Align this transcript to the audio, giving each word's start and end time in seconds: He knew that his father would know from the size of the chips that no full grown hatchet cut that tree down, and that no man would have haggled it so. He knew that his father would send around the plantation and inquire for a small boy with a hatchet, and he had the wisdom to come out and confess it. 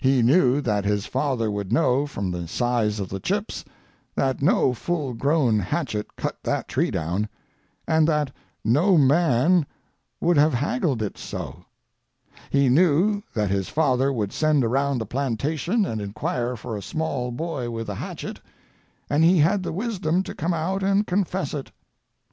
He 0.00 0.22
knew 0.22 0.60
that 0.62 0.84
his 0.84 1.06
father 1.06 1.52
would 1.52 1.70
know 1.72 2.04
from 2.04 2.32
the 2.32 2.48
size 2.48 2.98
of 2.98 3.08
the 3.10 3.20
chips 3.20 3.64
that 4.16 4.42
no 4.42 4.74
full 4.74 5.14
grown 5.14 5.60
hatchet 5.60 6.16
cut 6.16 6.36
that 6.42 6.66
tree 6.66 6.90
down, 6.90 7.28
and 7.86 8.08
that 8.08 8.32
no 8.64 8.96
man 8.98 9.64
would 10.20 10.36
have 10.36 10.52
haggled 10.52 11.00
it 11.00 11.16
so. 11.16 11.64
He 12.50 12.68
knew 12.68 13.22
that 13.32 13.50
his 13.50 13.68
father 13.68 14.12
would 14.12 14.32
send 14.32 14.64
around 14.64 14.98
the 14.98 15.06
plantation 15.06 15.86
and 15.86 16.00
inquire 16.00 16.56
for 16.56 16.76
a 16.76 16.82
small 16.82 17.30
boy 17.30 17.70
with 17.70 17.88
a 17.88 17.94
hatchet, 17.94 18.40
and 19.08 19.22
he 19.22 19.38
had 19.38 19.62
the 19.62 19.72
wisdom 19.72 20.24
to 20.24 20.34
come 20.34 20.54
out 20.54 20.82
and 20.82 21.06
confess 21.06 21.54
it. 21.54 21.70